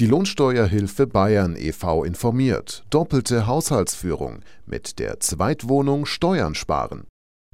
[0.00, 2.02] Die Lohnsteuerhilfe Bayern e.V.
[2.02, 2.82] informiert.
[2.90, 4.40] Doppelte Haushaltsführung.
[4.66, 7.04] Mit der Zweitwohnung Steuern sparen.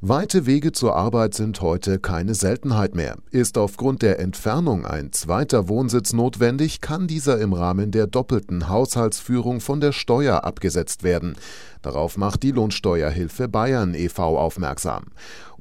[0.00, 3.18] Weite Wege zur Arbeit sind heute keine Seltenheit mehr.
[3.30, 9.60] Ist aufgrund der Entfernung ein zweiter Wohnsitz notwendig, kann dieser im Rahmen der doppelten Haushaltsführung
[9.60, 11.36] von der Steuer abgesetzt werden.
[11.82, 14.38] Darauf macht die Lohnsteuerhilfe Bayern e.V.
[14.38, 15.04] aufmerksam.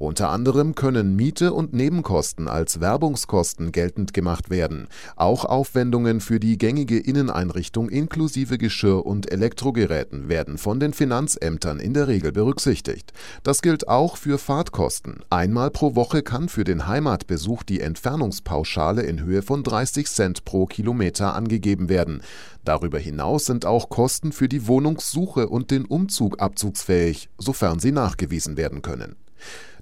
[0.00, 4.88] Unter anderem können Miete und Nebenkosten als Werbungskosten geltend gemacht werden.
[5.14, 11.92] Auch Aufwendungen für die gängige Inneneinrichtung inklusive Geschirr und Elektrogeräten werden von den Finanzämtern in
[11.92, 13.12] der Regel berücksichtigt.
[13.42, 15.20] Das gilt auch für Fahrtkosten.
[15.28, 20.64] Einmal pro Woche kann für den Heimatbesuch die Entfernungspauschale in Höhe von 30 Cent pro
[20.64, 22.22] Kilometer angegeben werden.
[22.64, 28.56] Darüber hinaus sind auch Kosten für die Wohnungssuche und den Umzug abzugsfähig, sofern sie nachgewiesen
[28.56, 29.16] werden können.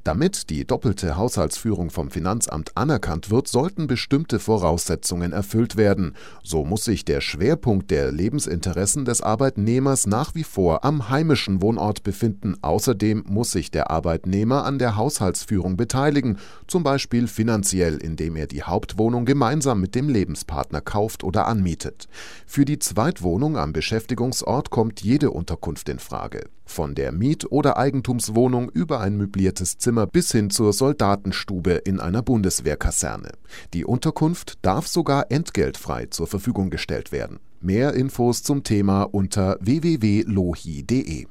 [0.09, 6.15] Damit die doppelte Haushaltsführung vom Finanzamt anerkannt wird, sollten bestimmte Voraussetzungen erfüllt werden.
[6.43, 12.05] So muss sich der Schwerpunkt der Lebensinteressen des Arbeitnehmers nach wie vor am heimischen Wohnort
[12.05, 12.55] befinden.
[12.63, 18.63] Außerdem muss sich der Arbeitnehmer an der Haushaltsführung beteiligen, zum Beispiel finanziell, indem er die
[18.63, 22.09] Hauptwohnung gemeinsam mit dem Lebenspartner kauft oder anmietet.
[22.47, 26.49] Für die Zweitwohnung am Beschäftigungsort kommt jede Unterkunft in Frage.
[26.69, 32.23] Von der Miet- oder Eigentumswohnung über ein möbliertes Zimmer bis hin zur Soldatenstube in einer
[32.23, 33.33] Bundeswehrkaserne.
[33.75, 37.41] Die Unterkunft darf sogar entgeltfrei zur Verfügung gestellt werden.
[37.61, 41.27] Mehr Infos zum Thema unter www.lohi.de.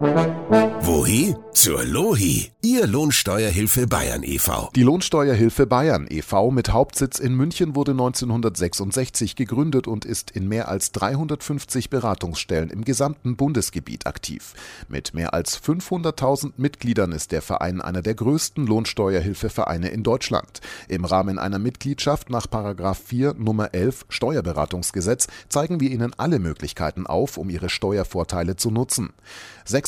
[0.00, 1.34] Wohi?
[1.58, 4.70] Zur Lohi, Ihr Lohnsteuerhilfe Bayern e.V.
[4.76, 6.52] Die Lohnsteuerhilfe Bayern e.V.
[6.52, 12.84] mit Hauptsitz in München wurde 1966 gegründet und ist in mehr als 350 Beratungsstellen im
[12.84, 14.54] gesamten Bundesgebiet aktiv.
[14.88, 20.60] Mit mehr als 500.000 Mitgliedern ist der Verein einer der größten Lohnsteuerhilfevereine in Deutschland.
[20.86, 27.36] Im Rahmen einer Mitgliedschaft nach 4 Nummer 11 Steuerberatungsgesetz zeigen wir Ihnen alle Möglichkeiten auf,
[27.36, 29.12] um Ihre Steuervorteile zu nutzen.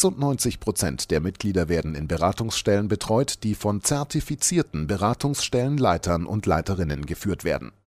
[0.00, 7.44] 96 Prozent der Mitglieder werden in Beratungsstellen betreut, die von zertifizierten Beratungsstellenleitern und Leiterinnen geführt
[7.44, 7.72] werden